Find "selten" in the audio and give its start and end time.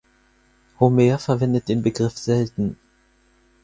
2.17-2.75